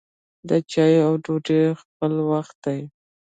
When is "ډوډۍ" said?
1.23-1.61